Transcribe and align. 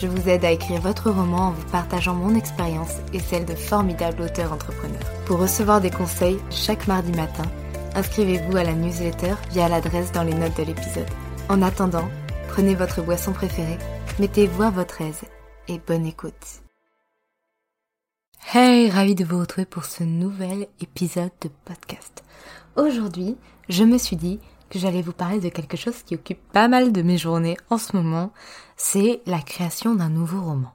je 0.00 0.06
vous 0.06 0.28
aide 0.28 0.44
à 0.44 0.50
écrire 0.50 0.80
votre 0.80 1.10
roman 1.10 1.48
en 1.48 1.50
vous 1.52 1.66
partageant 1.70 2.14
mon 2.14 2.34
expérience 2.34 2.96
et 3.12 3.18
celle 3.18 3.44
de 3.46 3.54
formidables 3.54 4.22
auteurs 4.22 4.52
entrepreneurs. 4.52 5.10
Pour 5.24 5.38
recevoir 5.38 5.80
des 5.80 5.90
conseils 5.90 6.38
chaque 6.50 6.86
mardi 6.86 7.12
matin, 7.12 7.44
inscrivez-vous 7.94 8.56
à 8.56 8.64
la 8.64 8.74
newsletter 8.74 9.34
via 9.50 9.68
l'adresse 9.68 10.12
dans 10.12 10.22
les 10.22 10.34
notes 10.34 10.56
de 10.56 10.64
l'épisode. 10.64 11.08
En 11.48 11.62
attendant, 11.62 12.08
prenez 12.48 12.74
votre 12.74 13.02
boisson 13.02 13.32
préférée, 13.32 13.78
mettez-vous 14.18 14.62
à 14.62 14.70
votre 14.70 15.00
aise 15.00 15.22
et 15.68 15.78
bonne 15.78 16.06
écoute. 16.06 16.62
Hey, 18.52 18.90
ravi 18.90 19.14
de 19.14 19.24
vous 19.24 19.40
retrouver 19.40 19.66
pour 19.66 19.84
ce 19.84 20.04
nouvel 20.04 20.68
épisode 20.80 21.32
de 21.40 21.50
podcast. 21.64 22.22
Aujourd'hui, 22.76 23.36
je 23.68 23.82
me 23.82 23.98
suis 23.98 24.16
dit 24.16 24.38
que 24.70 24.78
j'allais 24.78 25.02
vous 25.02 25.12
parler 25.12 25.40
de 25.40 25.48
quelque 25.48 25.76
chose 25.76 26.02
qui 26.04 26.14
occupe 26.14 26.40
pas 26.52 26.68
mal 26.68 26.92
de 26.92 27.02
mes 27.02 27.18
journées 27.18 27.56
en 27.70 27.78
ce 27.78 27.96
moment, 27.96 28.32
c'est 28.76 29.20
la 29.26 29.40
création 29.40 29.94
d'un 29.94 30.08
nouveau 30.08 30.40
roman. 30.40 30.72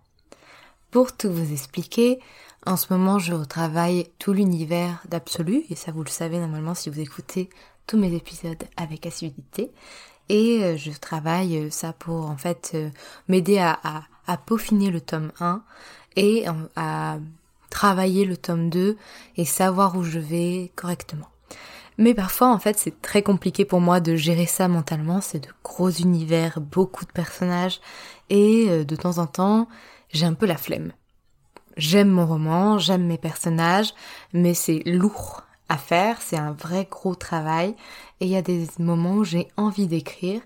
Pour 0.91 1.15
tout 1.15 1.31
vous 1.31 1.53
expliquer, 1.53 2.19
en 2.65 2.77
ce 2.77 2.93
moment 2.93 3.19
je 3.19 3.33
retravaille 3.33 4.07
tout 4.19 4.33
l'univers 4.33 5.01
d'Absolu, 5.09 5.63
et 5.69 5.75
ça 5.75 5.91
vous 5.91 6.03
le 6.03 6.09
savez 6.09 6.39
normalement 6.39 6.75
si 6.75 6.89
vous 6.89 6.99
écoutez 6.99 7.49
tous 7.87 7.97
mes 7.97 8.13
épisodes 8.13 8.63
avec 8.77 9.05
assiduité, 9.05 9.71
et 10.29 10.63
euh, 10.63 10.77
je 10.77 10.91
travaille 10.91 11.57
euh, 11.57 11.69
ça 11.69 11.93
pour 11.93 12.29
en 12.29 12.37
fait 12.37 12.71
euh, 12.73 12.89
m'aider 13.27 13.57
à, 13.57 13.79
à, 14.27 14.37
peaufiner 14.37 14.89
le 14.89 15.01
tome 15.01 15.31
1 15.39 15.61
et 16.15 16.45
à 16.75 17.17
travailler 17.69 18.25
le 18.25 18.37
tome 18.37 18.69
2 18.69 18.97
et 19.37 19.45
savoir 19.45 19.95
où 19.97 20.03
je 20.03 20.19
vais 20.19 20.71
correctement. 20.75 21.30
Mais 21.97 22.13
parfois, 22.13 22.51
en 22.51 22.59
fait, 22.59 22.79
c'est 22.79 23.01
très 23.01 23.21
compliqué 23.21 23.65
pour 23.65 23.81
moi 23.81 23.99
de 23.99 24.15
gérer 24.15 24.45
ça 24.45 24.67
mentalement. 24.67 25.21
C'est 25.21 25.39
de 25.39 25.53
gros 25.63 25.89
univers, 25.89 26.59
beaucoup 26.59 27.05
de 27.05 27.11
personnages, 27.11 27.79
et 28.29 28.67
euh, 28.69 28.83
de 28.83 28.95
temps 28.95 29.17
en 29.17 29.27
temps, 29.27 29.67
j'ai 30.11 30.25
un 30.25 30.33
peu 30.33 30.45
la 30.45 30.57
flemme. 30.57 30.93
J'aime 31.77 32.09
mon 32.09 32.25
roman, 32.25 32.79
j'aime 32.79 33.05
mes 33.05 33.17
personnages, 33.17 33.93
mais 34.33 34.53
c'est 34.53 34.83
lourd 34.85 35.43
à 35.69 35.77
faire, 35.77 36.21
c'est 36.21 36.37
un 36.37 36.51
vrai 36.51 36.87
gros 36.89 37.15
travail, 37.15 37.75
et 38.19 38.25
il 38.25 38.31
y 38.31 38.35
a 38.35 38.41
des 38.41 38.67
moments 38.77 39.15
où 39.15 39.23
j'ai 39.23 39.47
envie 39.55 39.87
d'écrire, 39.87 40.41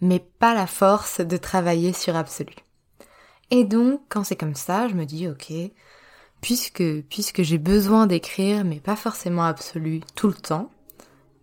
mais 0.00 0.20
pas 0.20 0.54
la 0.54 0.66
force 0.66 1.20
de 1.20 1.36
travailler 1.36 1.92
sur 1.92 2.14
Absolu. 2.14 2.54
Et 3.50 3.64
donc, 3.64 4.00
quand 4.08 4.22
c'est 4.22 4.36
comme 4.36 4.54
ça, 4.54 4.86
je 4.88 4.94
me 4.94 5.04
dis, 5.04 5.26
ok, 5.26 5.52
puisque, 6.40 7.02
puisque 7.08 7.42
j'ai 7.42 7.58
besoin 7.58 8.06
d'écrire, 8.06 8.64
mais 8.64 8.78
pas 8.78 8.96
forcément 8.96 9.42
Absolu 9.42 10.00
tout 10.14 10.28
le 10.28 10.34
temps, 10.34 10.70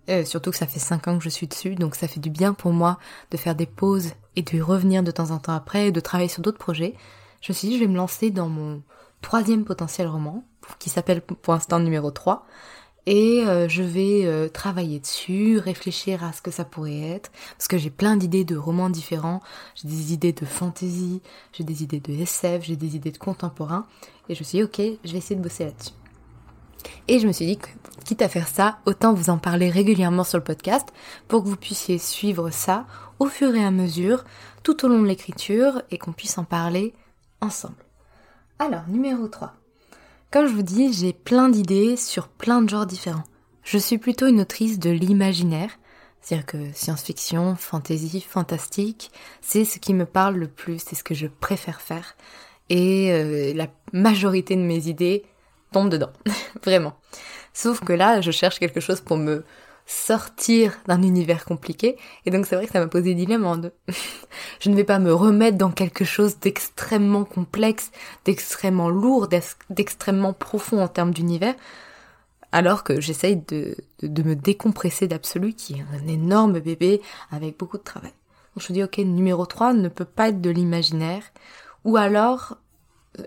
euh, 0.10 0.26
surtout 0.26 0.52
que 0.52 0.58
ça 0.58 0.68
fait 0.68 0.80
5 0.80 1.08
ans 1.08 1.18
que 1.18 1.24
je 1.24 1.30
suis 1.30 1.48
dessus, 1.48 1.76
donc 1.76 1.96
ça 1.96 2.08
fait 2.08 2.20
du 2.20 2.30
bien 2.30 2.54
pour 2.54 2.72
moi 2.72 2.98
de 3.32 3.38
faire 3.38 3.56
des 3.56 3.66
pauses 3.66 4.12
et 4.36 4.42
de 4.42 4.62
revenir 4.62 5.04
de 5.04 5.12
temps 5.12 5.32
en 5.32 5.40
temps 5.40 5.54
après, 5.54 5.88
et 5.88 5.92
de 5.92 6.00
travailler 6.00 6.30
sur 6.30 6.42
d'autres 6.42 6.58
projets. 6.58 6.94
Je 7.42 7.52
me 7.52 7.56
suis 7.56 7.68
dit, 7.70 7.76
je 7.76 7.82
vais 7.82 7.88
me 7.88 7.98
lancer 7.98 8.32
dans 8.32 8.50
mon 8.50 8.82
troisième 9.22 9.66
potentiel 9.66 10.08
roman, 10.08 10.44
qui 10.80 10.90
s'appelle 10.90 11.22
pour 11.22 11.54
l'instant 11.54 11.80
numéro 11.80 12.12
3, 12.12 12.46
et 13.08 13.44
euh, 13.46 13.70
je 13.70 13.84
vais 13.84 14.26
euh, 14.26 14.50
travailler 14.50 15.00
dessus, 15.00 15.58
réfléchir 15.60 16.26
à 16.26 16.34
ce 16.34 16.42
que 16.42 16.52
ça 16.52 16.66
pourrait 16.66 17.00
être, 17.00 17.32
parce 17.58 17.70
que 17.70 17.78
j'ai 17.78 17.90
plein 17.90 18.18
d'idées 18.18 18.44
de 18.44 18.58
romans 18.58 18.90
différents, 18.90 19.42
j'ai 19.76 19.88
des 19.88 20.14
idées 20.14 20.34
de 20.34 20.46
fantasy, 20.46 21.22
j'ai 21.54 21.64
des 21.64 21.84
idées 21.84 22.02
de 22.02 22.12
SF, 22.12 22.64
j'ai 22.64 22.76
des 22.76 22.98
idées 22.98 23.12
de 23.12 23.18
contemporain, 23.18 23.86
et 24.28 24.36
je 24.36 24.42
me 24.42 24.44
suis 24.44 24.58
dit, 24.58 24.64
ok, 24.64 25.00
je 25.06 25.12
vais 25.14 25.20
essayer 25.20 25.38
de 25.38 25.42
bosser 25.42 25.66
là-dessus. 25.66 25.94
Et 27.08 27.20
je 27.20 27.28
me 27.28 27.32
suis 27.32 27.46
dit 27.46 27.58
que, 27.58 27.68
quitte 28.06 28.22
à 28.22 28.30
faire 28.30 28.48
ça, 28.48 28.80
autant 28.86 29.14
vous 29.14 29.30
en 29.30 29.38
parler 29.38 29.70
régulièrement 29.70 30.24
sur 30.24 30.38
le 30.38 30.44
podcast 30.44 30.88
pour 31.28 31.44
que 31.44 31.50
vous 31.50 31.58
puissiez 31.58 31.98
suivre 31.98 32.50
ça 32.50 32.86
au 33.20 33.28
fur 33.28 33.54
et 33.56 33.64
à 33.64 33.72
mesure, 33.72 34.24
tout 34.64 34.86
au 34.86 34.88
long 34.88 35.02
de 35.02 35.08
l'écriture, 35.08 35.82
et 35.92 35.98
qu'on 35.98 36.12
puisse 36.12 36.38
en 36.38 36.44
parler 36.44 36.94
ensemble. 37.42 37.76
Alors, 38.60 38.88
numéro 38.88 39.28
3. 39.28 39.54
Comme 40.32 40.48
je 40.48 40.54
vous 40.54 40.64
dis, 40.64 40.94
j'ai 40.94 41.14
plein 41.14 41.50
d'idées 41.50 41.96
sur 41.96 42.28
plein 42.28 42.62
de 42.62 42.70
genres 42.70 42.86
différents. 42.86 43.24
Je 43.64 43.78
suis 43.78 43.98
plutôt 43.98 44.28
une 44.28 44.42
autrice 44.42 44.80
de 44.80 44.90
l'imaginaire, 44.90 45.72
c'est-à-dire 46.22 46.46
que 46.46 46.74
science-fiction, 46.74 47.56
fantasy, 47.56 48.22
fantastique, 48.22 49.12
c'est 49.42 49.64
ce 49.64 49.80
qui 49.80 49.94
me 49.94 50.06
parle 50.06 50.36
le 50.36 50.48
plus, 50.48 50.80
c'est 50.80 50.96
ce 50.96 51.04
que 51.04 51.14
je 51.14 51.28
préfère 51.28 51.82
faire. 51.82 52.16
Et 52.70 53.12
euh, 53.12 53.54
la 53.54 53.68
majorité 53.94 54.56
de 54.56 54.62
mes 54.62 54.88
idées 54.88 55.24
dedans, 55.86 56.12
vraiment. 56.64 56.94
Sauf 57.54 57.80
que 57.80 57.94
là, 57.94 58.22
je 58.22 58.32
cherche 58.32 58.60
quelque 58.60 58.80
chose 58.80 59.02
pour 59.02 59.18
me 59.18 59.44
sortir 59.88 60.78
d'un 60.88 61.02
univers 61.02 61.46
compliqué, 61.46 61.98
et 62.26 62.32
donc 62.32 62.46
c'est 62.46 62.56
vrai 62.56 62.68
que 62.68 62.74
ça 62.74 62.80
m'a 62.80 62.88
posé 62.88 63.14
dilemme 63.14 63.62
de... 63.62 63.72
je 64.60 64.70
ne 64.70 64.76
vais 64.76 64.84
pas 64.84 65.00
me 65.00 65.14
remettre 65.14 65.58
dans 65.58 65.72
quelque 65.72 66.04
chose 66.04 66.40
d'extrêmement 66.40 67.24
complexe, 67.24 67.92
d'extrêmement 68.26 68.90
lourd, 68.90 69.30
d'extrêmement 69.70 70.34
profond 70.34 70.82
en 70.82 70.90
termes 70.90 71.12
d'univers, 71.12 71.56
alors 72.52 72.84
que 72.84 73.00
j'essaye 73.00 73.38
de, 73.38 73.76
de, 74.02 74.24
me 74.24 74.36
décompresser 74.36 75.08
d'absolu, 75.08 75.54
qui 75.54 75.76
est 75.76 75.86
un 75.94 76.08
énorme 76.08 76.60
bébé 76.60 77.02
avec 77.32 77.58
beaucoup 77.58 77.78
de 77.78 77.84
travail. 77.84 78.14
Donc 78.56 78.66
je 78.66 78.74
me 78.74 78.78
dis, 78.78 78.84
ok, 78.84 78.98
numéro 79.00 79.46
3 79.46 79.74
ne 79.74 79.90
peut 79.90 80.06
pas 80.06 80.30
être 80.30 80.42
de 80.42 80.50
l'imaginaire, 80.50 81.24
ou 81.86 81.96
alors 81.96 82.58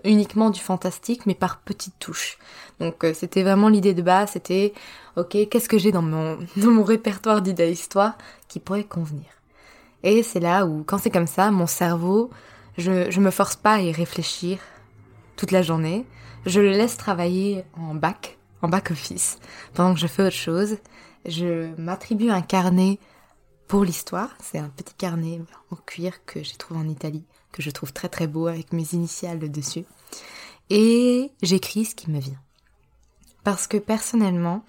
uniquement 0.03 0.49
du 0.49 0.59
fantastique, 0.59 1.25
mais 1.25 1.35
par 1.35 1.59
petites 1.59 1.97
touches. 1.99 2.37
Donc 2.79 3.03
euh, 3.03 3.13
c'était 3.13 3.43
vraiment 3.43 3.69
l'idée 3.69 3.93
de 3.93 4.01
base, 4.01 4.31
c'était 4.31 4.73
ok, 5.17 5.37
qu'est-ce 5.49 5.69
que 5.69 5.77
j'ai 5.77 5.91
dans 5.91 6.01
mon, 6.01 6.37
dans 6.57 6.71
mon 6.71 6.83
répertoire 6.83 7.41
d'idées 7.41 7.71
histoire 7.71 8.17
qui 8.47 8.59
pourrait 8.59 8.83
convenir? 8.83 9.25
Et 10.03 10.23
c'est 10.23 10.39
là 10.39 10.65
où, 10.65 10.83
quand 10.83 10.97
c'est 10.97 11.11
comme 11.11 11.27
ça, 11.27 11.51
mon 11.51 11.67
cerveau, 11.67 12.31
je, 12.77 13.11
je 13.11 13.19
me 13.19 13.29
force 13.29 13.55
pas 13.55 13.75
à 13.75 13.81
y 13.81 13.91
réfléchir 13.91 14.57
toute 15.35 15.51
la 15.51 15.61
journée. 15.61 16.05
Je 16.45 16.59
le 16.59 16.71
laisse 16.71 16.97
travailler 16.97 17.63
en 17.77 17.93
bac, 17.93 18.39
en 18.63 18.67
back 18.67 18.91
office, 18.91 19.37
pendant 19.75 19.93
que 19.93 19.99
je 19.99 20.07
fais 20.07 20.23
autre 20.23 20.35
chose. 20.35 20.77
Je 21.25 21.75
m'attribue 21.79 22.31
un 22.31 22.41
carnet 22.41 22.97
pour 23.67 23.83
l'histoire. 23.83 24.29
C'est 24.41 24.57
un 24.57 24.69
petit 24.69 24.95
carnet 24.95 25.39
en 25.69 25.75
cuir 25.75 26.25
que 26.25 26.41
j'ai 26.41 26.55
trouvé 26.55 26.79
en 26.79 26.89
Italie 26.89 27.25
que 27.51 27.61
je 27.61 27.69
trouve 27.71 27.93
très 27.93 28.09
très 28.09 28.27
beau 28.27 28.47
avec 28.47 28.73
mes 28.73 28.93
initiales 28.93 29.51
dessus. 29.51 29.85
Et 30.69 31.31
j'écris 31.41 31.85
ce 31.85 31.95
qui 31.95 32.09
me 32.09 32.19
vient. 32.19 32.39
Parce 33.43 33.67
que 33.67 33.77
personnellement, 33.77 34.63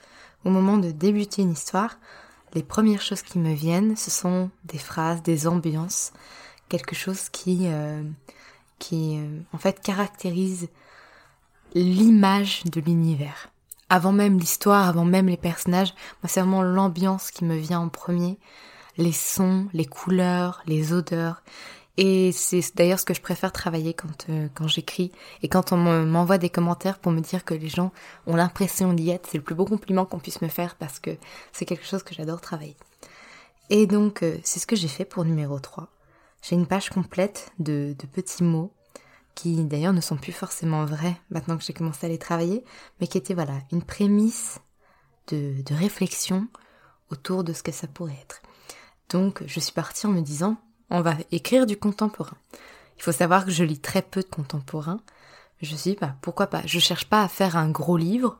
au 0.44 0.50
moment 0.50 0.78
de 0.78 0.90
débuter 0.90 1.42
une 1.42 1.52
histoire, 1.52 1.98
les 2.54 2.62
premières 2.62 3.00
choses 3.00 3.22
qui 3.22 3.38
me 3.38 3.54
viennent, 3.54 3.96
ce 3.96 4.10
sont 4.10 4.50
des 4.64 4.78
phrases, 4.78 5.22
des 5.22 5.46
ambiances, 5.46 6.12
quelque 6.68 6.94
chose 6.94 7.28
qui, 7.28 7.66
euh, 7.66 8.02
qui 8.78 9.18
euh, 9.18 9.40
en 9.52 9.58
fait 9.58 9.80
caractérise 9.80 10.68
l'image 11.74 12.64
de 12.64 12.80
l'univers. 12.80 13.48
avant 13.88 14.12
même 14.12 14.38
l'histoire, 14.38 14.88
avant 14.88 15.04
même 15.04 15.26
les 15.26 15.36
personnages, 15.36 15.94
moi 16.22 16.28
c'est 16.28 16.40
vraiment 16.40 16.62
l'ambiance 16.62 17.30
qui 17.30 17.44
me 17.44 17.56
vient 17.56 17.80
en 17.80 17.90
premier, 17.90 18.38
les 18.96 19.12
sons, 19.12 19.68
les 19.74 19.84
couleurs, 19.84 20.62
les 20.66 20.94
odeurs. 20.94 21.42
Et 21.98 22.32
c'est 22.32 22.62
d'ailleurs 22.74 22.98
ce 22.98 23.04
que 23.04 23.12
je 23.12 23.20
préfère 23.20 23.52
travailler 23.52 23.92
quand, 23.92 24.26
euh, 24.30 24.48
quand 24.54 24.66
j'écris 24.66 25.12
et 25.42 25.48
quand 25.48 25.72
on 25.72 25.76
m'envoie 25.76 26.38
des 26.38 26.48
commentaires 26.48 26.98
pour 26.98 27.12
me 27.12 27.20
dire 27.20 27.44
que 27.44 27.52
les 27.52 27.68
gens 27.68 27.92
ont 28.26 28.34
l'impression 28.34 28.94
d'y 28.94 29.10
être. 29.10 29.28
C'est 29.30 29.38
le 29.38 29.44
plus 29.44 29.54
beau 29.54 29.66
compliment 29.66 30.06
qu'on 30.06 30.18
puisse 30.18 30.40
me 30.40 30.48
faire 30.48 30.76
parce 30.76 30.98
que 30.98 31.10
c'est 31.52 31.66
quelque 31.66 31.84
chose 31.86 32.02
que 32.02 32.14
j'adore 32.14 32.40
travailler. 32.40 32.76
Et 33.68 33.86
donc, 33.86 34.22
euh, 34.22 34.38
c'est 34.42 34.58
ce 34.58 34.66
que 34.66 34.76
j'ai 34.76 34.88
fait 34.88 35.04
pour 35.04 35.24
numéro 35.24 35.58
3. 35.58 35.88
J'ai 36.42 36.56
une 36.56 36.66
page 36.66 36.88
complète 36.90 37.52
de, 37.58 37.94
de 37.98 38.06
petits 38.06 38.42
mots 38.42 38.72
qui 39.34 39.64
d'ailleurs 39.64 39.92
ne 39.92 40.00
sont 40.00 40.16
plus 40.16 40.32
forcément 40.32 40.84
vrais 40.84 41.16
maintenant 41.30 41.56
que 41.56 41.64
j'ai 41.64 41.72
commencé 41.72 42.06
à 42.06 42.08
les 42.08 42.18
travailler, 42.18 42.64
mais 43.00 43.06
qui 43.06 43.18
étaient 43.18 43.34
voilà 43.34 43.54
une 43.70 43.82
prémisse 43.82 44.60
de, 45.28 45.62
de 45.62 45.74
réflexion 45.74 46.48
autour 47.10 47.44
de 47.44 47.52
ce 47.52 47.62
que 47.62 47.72
ça 47.72 47.86
pourrait 47.86 48.18
être. 48.20 48.42
Donc 49.08 49.42
je 49.46 49.60
suis 49.60 49.72
partie 49.72 50.06
en 50.06 50.10
me 50.10 50.20
disant 50.20 50.56
on 50.92 51.00
va 51.00 51.16
écrire 51.32 51.66
du 51.66 51.76
contemporain. 51.76 52.36
Il 52.98 53.02
faut 53.02 53.12
savoir 53.12 53.46
que 53.46 53.50
je 53.50 53.64
lis 53.64 53.78
très 53.78 54.02
peu 54.02 54.20
de 54.20 54.28
contemporain. 54.28 55.00
Je 55.60 55.72
me 55.72 55.78
suis 55.78 55.96
pourquoi 56.20 56.48
pas? 56.48 56.62
Je 56.66 56.78
cherche 56.78 57.06
pas 57.06 57.22
à 57.22 57.28
faire 57.28 57.56
un 57.56 57.70
gros 57.70 57.96
livre, 57.96 58.36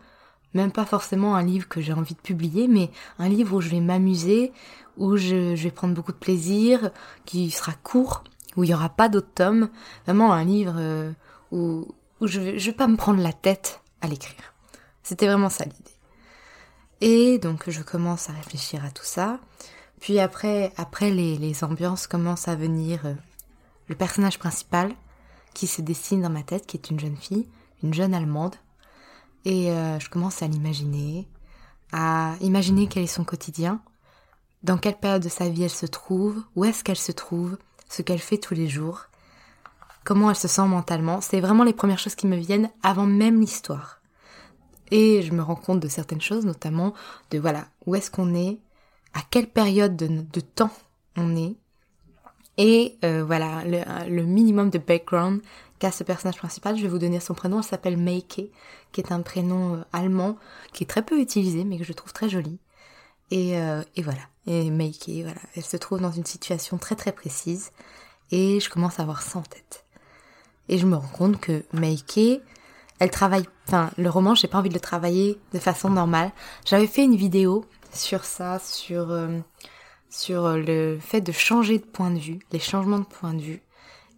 même 0.55 0.71
pas 0.71 0.85
forcément 0.85 1.35
un 1.35 1.43
livre 1.43 1.67
que 1.69 1.81
j'ai 1.81 1.95
envie 1.95 2.15
de 2.15 2.21
publier, 2.21 2.69
mais 2.69 2.91
un 3.19 3.29
livre 3.29 3.57
où 3.57 3.61
je 3.61 3.71
vais 3.71 3.81
m'amuser, 3.81 4.53
où 4.99 5.17
je, 5.17 5.55
vais 5.55 5.71
prendre 5.71 5.95
beaucoup 5.95 6.13
de 6.13 6.19
plaisir, 6.19 6.91
qui 7.25 7.51
sera 7.51 7.73
court, 7.73 8.23
où 8.57 8.65
il 8.65 8.69
n'y 8.69 8.75
aura 8.75 8.91
pas 8.91 9.09
d'autres 9.09 9.33
tomes. 9.35 9.71
Vraiment 10.05 10.33
un 10.33 10.45
livre 10.45 10.75
euh, 10.77 11.11
où, 11.53 11.89
où 12.21 12.27
je 12.27 12.41
ne 12.41 12.59
vais 12.59 12.73
pas 12.73 12.87
me 12.87 12.97
prendre 12.97 13.23
la 13.23 13.33
tête 13.33 13.81
à 14.03 14.09
l'écrire. 14.09 14.53
C'était 15.03 15.27
vraiment 15.27 15.49
ça 15.49 15.65
l'idée. 15.65 15.97
Et 17.01 17.39
donc 17.39 17.71
je 17.71 17.83
commence 17.83 18.29
à 18.29 18.33
réfléchir 18.33 18.85
à 18.85 18.91
tout 18.91 19.05
ça. 19.05 19.41
Puis 20.03 20.19
après, 20.19 20.73
après 20.77 21.13
les, 21.13 21.39
les 21.39 21.63
ambiances 21.63 22.09
commencent 22.09 22.49
à 22.49 22.57
venir 22.57 23.07
euh, 23.07 23.15
le 23.87 23.95
personnage 23.95 24.37
principal 24.37 24.93
qui 25.55 25.69
se 25.69 25.81
dessine 25.81 26.23
dans 26.23 26.29
ma 26.29 26.43
tête, 26.43 26.67
qui 26.67 26.77
est 26.77 26.91
une 26.91 26.99
jeune 26.99 27.17
fille, 27.17 27.49
une 27.85 27.95
jeune 27.95 28.13
allemande. 28.13 28.57
Et 29.45 29.71
euh, 29.71 30.01
je 30.01 30.11
commence 30.11 30.43
à 30.43 30.49
l'imaginer, 30.49 31.29
à 31.93 32.35
imaginer 32.41 32.89
quel 32.89 33.05
est 33.05 33.07
son 33.07 33.23
quotidien, 33.23 33.81
dans 34.65 34.77
quelle 34.77 34.99
période 34.99 35.23
de 35.23 35.29
sa 35.29 35.49
vie 35.49 35.63
elle 35.63 35.71
se 35.71 35.87
trouve, 35.87 36.43
où 36.57 36.65
est-ce 36.65 36.83
qu'elle 36.83 36.97
se 36.97 37.13
trouve, 37.13 37.57
ce 37.89 38.03
qu'elle 38.03 38.19
fait 38.19 38.39
tous 38.39 38.55
les 38.55 38.69
jours, 38.69 39.03
comment 40.03 40.31
elle 40.31 40.37
se 40.37 40.49
sent 40.49 40.67
mentalement. 40.67 41.21
C'est 41.21 41.41
vraiment 41.41 41.63
les 41.63 41.75
premières 41.75 42.01
choses 42.01 42.17
qui 42.17 42.27
me 42.27 42.37
viennent 42.37 42.71
avant 42.83 43.07
même 43.07 43.41
l'histoire. 43.41 44.01
Et 44.91 45.23
je 45.23 45.33
me 45.33 45.43
rends 45.43 45.55
compte 45.55 45.79
de 45.79 45.87
certaines 45.89 46.21
choses, 46.21 46.45
notamment 46.45 46.93
de 47.31 47.39
voilà, 47.39 47.67
où 47.87 47.95
est-ce 47.95 48.11
qu'on 48.11 48.35
est, 48.35 48.59
à 49.15 49.21
quelle 49.31 49.49
période 49.49 49.97
de, 49.97 50.41
temps 50.41 50.73
on 51.17 51.37
est, 51.37 51.55
et 52.59 52.97
euh, 53.05 53.25
voilà, 53.25 53.63
le, 53.65 54.23
minimum 54.23 54.71
de 54.71 54.79
background 54.79 55.41
qu'a 55.79 55.91
ce 55.91 56.05
personnage 56.05 56.37
principal. 56.37 56.77
Je 56.77 56.83
vais 56.83 56.89
vous 56.89 56.99
donner 56.99 57.21
son 57.21 57.35
prénom, 57.35 57.59
elle 57.59 57.65
s'appelle 57.65 57.97
Meike, 57.97 58.51
qui 58.93 59.01
est 59.01 59.13
un 59.13 59.23
prénom 59.23 59.77
euh, 59.77 59.85
allemand, 59.93 60.37
qui 60.73 60.85
est 60.85 60.87
très 60.87 61.03
peu 61.03 61.21
utilisé, 61.21 61.65
mais 61.65 61.79
que 61.79 61.85
je 61.85 61.93
trouve 61.93 62.13
très 62.13 62.29
joli. 62.29 62.59
Et, 63.31 63.59
euh, 63.59 63.83
et 63.97 64.03
voilà, 64.03 64.21
et 64.47 64.71
Meike, 64.71 65.11
voilà, 65.23 65.41
elle 65.57 65.65
se 65.65 65.77
trouve 65.77 66.01
dans 66.01 66.13
une 66.13 66.27
situation 66.27 66.77
très 66.79 66.95
très 66.95 67.13
précise, 67.13 67.73
et 68.31 68.61
je 68.61 68.69
commence 68.71 68.99
à 68.99 69.03
avoir 69.03 69.23
ça 69.23 69.39
en 69.39 69.43
tête. 69.43 69.85
Et 70.69 70.79
je 70.79 70.87
me 70.87 70.97
rends 70.97 71.09
compte 71.09 71.41
que 71.41 71.65
Meike, 71.73 72.43
elle 72.99 73.11
travaille, 73.11 73.49
enfin, 73.67 73.91
le 73.99 74.09
roman, 74.09 74.35
j'ai 74.35 74.49
pas 74.49 74.59
envie 74.59 74.69
de 74.69 74.75
le 74.75 74.81
travailler 74.81 75.39
de 75.53 75.59
façon 75.59 75.91
normale. 75.91 76.31
J'avais 76.65 76.87
fait 76.87 77.03
une 77.03 77.17
vidéo 77.17 77.65
sur 77.93 78.25
ça, 78.25 78.59
sur, 78.59 79.11
euh, 79.11 79.39
sur 80.11 80.57
le 80.57 80.99
fait 81.01 81.21
de 81.21 81.33
changer 81.33 81.79
de 81.79 81.85
point 81.85 82.11
de 82.11 82.19
vue, 82.19 82.41
les 82.53 82.59
changements 82.59 82.99
de 82.99 83.05
point 83.05 83.35
de 83.35 83.41
vue. 83.41 83.63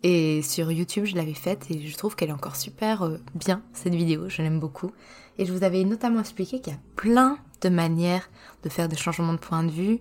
Et 0.03 0.43
sur 0.43 0.71
YouTube, 0.71 1.06
je 1.06 1.17
l'avais 1.17 1.35
faite 1.35 1.67
et 1.71 1.87
je 1.87 1.97
trouve 1.97 2.15
qu'elle 2.15 2.29
est 2.29 2.32
encore 2.32 2.56
super 2.56 3.03
euh, 3.03 3.19
bien, 3.35 3.62
cette 3.73 3.94
vidéo, 3.94 4.29
je 4.29 4.43
l'aime 4.43 4.61
beaucoup. 4.61 4.93
Et 5.38 5.47
je 5.47 5.53
vous 5.53 5.65
avais 5.65 5.82
notamment 5.85 6.21
expliqué 6.21 6.61
qu'il 6.61 6.73
y 6.73 6.76
a 6.76 6.81
plein 6.94 7.38
de 7.62 7.69
manières 7.69 8.29
de 8.62 8.69
faire 8.69 8.88
des 8.88 8.97
changements 8.97 9.32
de 9.32 9.38
point 9.38 9.65
de 9.65 9.71
vue, 9.71 10.00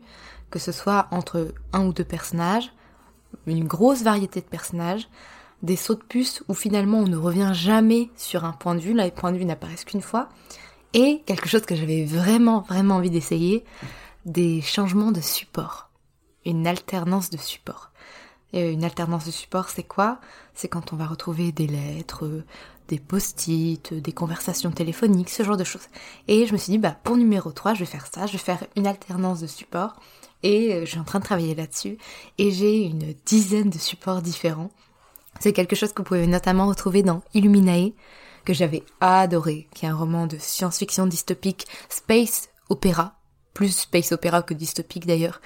que 0.51 0.59
ce 0.59 0.71
soit 0.71 1.07
entre 1.11 1.53
un 1.71 1.85
ou 1.85 1.93
deux 1.93 2.03
personnages, 2.03 2.73
une 3.47 3.65
grosse 3.65 4.03
variété 4.03 4.41
de 4.41 4.45
personnages, 4.45 5.07
des 5.63 5.77
sauts 5.77 5.95
de 5.95 6.03
puce 6.03 6.43
où 6.49 6.53
finalement 6.53 6.99
on 6.99 7.07
ne 7.07 7.17
revient 7.17 7.51
jamais 7.53 8.09
sur 8.17 8.43
un 8.43 8.51
point 8.51 8.75
de 8.75 8.81
vue, 8.81 8.93
là 8.93 9.05
les 9.05 9.11
points 9.11 9.31
de 9.31 9.37
vue 9.37 9.45
n'apparaissent 9.45 9.85
qu'une 9.85 10.01
fois, 10.01 10.29
et 10.93 11.21
quelque 11.25 11.49
chose 11.49 11.65
que 11.65 11.75
j'avais 11.75 12.05
vraiment 12.05 12.61
vraiment 12.61 12.95
envie 12.95 13.09
d'essayer, 13.09 13.63
des 14.25 14.61
changements 14.61 15.11
de 15.11 15.21
support, 15.21 15.89
une 16.45 16.67
alternance 16.67 17.29
de 17.29 17.37
support. 17.37 17.91
Et 18.53 18.71
une 18.71 18.83
alternance 18.83 19.25
de 19.25 19.31
support, 19.31 19.69
c'est 19.69 19.83
quoi? 19.83 20.19
C'est 20.53 20.67
quand 20.67 20.93
on 20.93 20.95
va 20.95 21.07
retrouver 21.07 21.51
des 21.51 21.65
lettres, 21.65 22.43
des 22.87 22.99
post-it, 22.99 23.93
des 23.93 24.11
conversations 24.11 24.71
téléphoniques, 24.71 25.29
ce 25.29 25.43
genre 25.43 25.57
de 25.57 25.63
choses. 25.63 25.87
Et 26.27 26.45
je 26.45 26.53
me 26.53 26.57
suis 26.57 26.71
dit, 26.71 26.77
bah, 26.77 26.95
pour 27.03 27.17
numéro 27.17 27.51
3, 27.51 27.73
je 27.73 27.79
vais 27.79 27.85
faire 27.85 28.05
ça, 28.05 28.27
je 28.27 28.33
vais 28.33 28.37
faire 28.37 28.63
une 28.75 28.85
alternance 28.85 29.41
de 29.41 29.47
support. 29.47 29.95
Et 30.43 30.73
euh, 30.73 30.85
je 30.85 30.91
suis 30.91 30.99
en 30.99 31.03
train 31.03 31.19
de 31.19 31.23
travailler 31.23 31.55
là-dessus. 31.55 31.97
Et 32.37 32.51
j'ai 32.51 32.83
une 32.83 33.15
dizaine 33.25 33.69
de 33.69 33.79
supports 33.79 34.21
différents. 34.21 34.69
C'est 35.39 35.53
quelque 35.53 35.75
chose 35.75 35.91
que 35.93 36.01
vous 36.01 36.07
pouvez 36.07 36.27
notamment 36.27 36.67
retrouver 36.67 37.01
dans 37.01 37.23
Illuminae, 37.33 37.93
que 38.45 38.53
j'avais 38.53 38.83
adoré, 39.01 39.67
qui 39.73 39.85
est 39.85 39.89
un 39.89 39.95
roman 39.95 40.27
de 40.27 40.37
science-fiction 40.37 41.07
dystopique, 41.07 41.67
space 41.89 42.49
opéra, 42.69 43.19
plus 43.53 43.75
space 43.75 44.11
opéra 44.11 44.41
que 44.41 44.53
dystopique 44.53 45.05
d'ailleurs, 45.05 45.41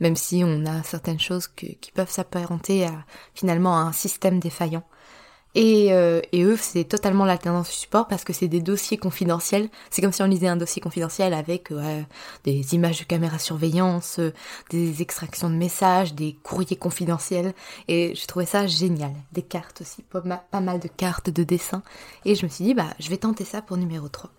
même 0.00 0.16
si 0.16 0.42
on 0.44 0.66
a 0.66 0.82
certaines 0.82 1.20
choses 1.20 1.48
qui 1.48 1.92
peuvent 1.94 2.10
s'apparenter 2.10 2.86
à 2.86 3.04
finalement 3.34 3.76
à 3.76 3.82
un 3.82 3.92
système 3.92 4.38
défaillant. 4.38 4.84
Et, 5.60 5.92
euh, 5.92 6.20
et 6.30 6.44
eux, 6.44 6.56
c'est 6.56 6.84
totalement 6.84 7.24
l'alternance 7.24 7.68
du 7.68 7.74
support 7.74 8.06
parce 8.06 8.22
que 8.22 8.32
c'est 8.32 8.46
des 8.46 8.60
dossiers 8.60 8.96
confidentiels. 8.96 9.68
C'est 9.90 10.00
comme 10.00 10.12
si 10.12 10.22
on 10.22 10.26
lisait 10.26 10.46
un 10.46 10.56
dossier 10.56 10.80
confidentiel 10.80 11.34
avec 11.34 11.72
euh, 11.72 12.00
des 12.44 12.76
images 12.76 13.00
de 13.00 13.04
caméra 13.04 13.40
surveillance, 13.40 14.20
euh, 14.20 14.32
des 14.70 15.02
extractions 15.02 15.50
de 15.50 15.56
messages, 15.56 16.14
des 16.14 16.38
courriers 16.44 16.76
confidentiels. 16.76 17.54
Et 17.88 18.14
je 18.14 18.24
trouvais 18.28 18.46
ça 18.46 18.68
génial. 18.68 19.10
Des 19.32 19.42
cartes 19.42 19.80
aussi, 19.80 20.04
pas, 20.04 20.60
mal 20.60 20.78
de 20.78 20.86
cartes, 20.86 21.28
de 21.28 21.42
dessins. 21.42 21.82
Et 22.24 22.36
je 22.36 22.46
me 22.46 22.48
suis 22.48 22.64
dit, 22.64 22.74
bah, 22.74 22.94
je 23.00 23.10
vais 23.10 23.16
tenter 23.16 23.44
ça 23.44 23.60
pour 23.60 23.76
numéro 23.78 24.06
3. 24.06 24.30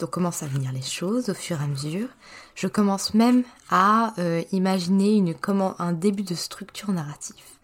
Donc 0.00 0.10
commencent 0.10 0.42
à 0.42 0.46
venir 0.46 0.72
les 0.72 0.82
choses 0.82 1.28
au 1.28 1.34
fur 1.34 1.60
et 1.60 1.64
à 1.64 1.68
mesure. 1.68 2.08
Je 2.56 2.66
commence 2.66 3.14
même 3.14 3.44
à 3.70 4.12
imaginer 4.50 5.14
une, 5.14 5.34
comment, 5.34 5.80
un 5.80 5.92
début 5.92 6.22
de 6.24 6.34
structure 6.34 6.90
narrative 6.90 7.57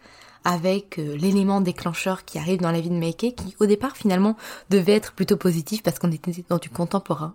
avec 0.44 0.98
euh, 0.98 1.16
l'élément 1.16 1.60
déclencheur 1.60 2.24
qui 2.24 2.38
arrive 2.38 2.60
dans 2.60 2.70
la 2.70 2.80
vie 2.80 2.90
de 2.90 2.94
Meike, 2.94 3.34
qui 3.36 3.56
au 3.60 3.66
départ 3.66 3.96
finalement 3.96 4.36
devait 4.70 4.92
être 4.92 5.12
plutôt 5.12 5.36
positif 5.36 5.82
parce 5.82 5.98
qu'on 5.98 6.12
était 6.12 6.44
dans 6.48 6.58
du 6.58 6.70
contemporain. 6.70 7.34